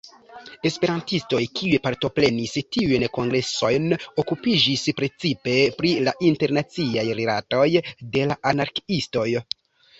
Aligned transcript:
Esperantistoj, 0.67 1.41
kiuj 1.59 1.79
partoprenis 1.87 2.55
tiujn 2.77 3.05
kongresojn, 3.19 3.87
okupiĝis 4.23 4.87
precipe 5.03 5.57
pri 5.79 5.93
la 6.09 6.17
internaciaj 6.33 7.07
rilatoj 7.23 7.71
de 8.17 8.29
la 8.33 8.43
anarkiistoj. 8.55 9.31